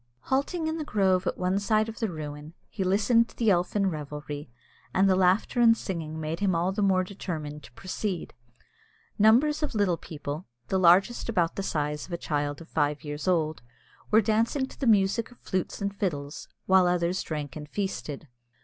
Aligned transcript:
Halting 0.21 0.65
in 0.65 0.79
the 0.79 0.83
grove 0.83 1.27
at 1.27 1.37
one 1.37 1.59
side 1.59 1.87
of 1.87 1.99
the 1.99 2.09
ruin, 2.09 2.55
he 2.71 2.83
listened 2.83 3.29
to 3.29 3.35
the 3.37 3.51
elfin 3.51 3.87
revelry, 3.91 4.49
and 4.95 5.07
the 5.07 5.15
laughter 5.15 5.61
and 5.61 5.77
singing 5.77 6.19
made 6.19 6.39
him 6.39 6.55
all 6.55 6.71
the 6.71 6.81
more 6.81 7.03
determined 7.03 7.61
to 7.61 7.71
proceed. 7.73 8.33
Numbers 9.19 9.61
of 9.61 9.75
little 9.75 9.97
people, 9.97 10.47
the 10.69 10.79
largest 10.79 11.29
about 11.29 11.55
the 11.55 11.61
size 11.61 12.07
of 12.07 12.11
a 12.13 12.17
child 12.17 12.61
of 12.61 12.67
five 12.67 13.03
years 13.03 13.27
old, 13.27 13.61
were 14.09 14.21
dancing 14.21 14.65
to 14.65 14.79
the 14.79 14.87
music 14.87 15.29
of 15.29 15.37
flutes 15.37 15.83
and 15.83 15.95
fiddles, 15.95 16.47
while 16.65 16.87
others 16.87 17.21
drank 17.21 17.55
and 17.55 17.69
feasted. 17.69 18.27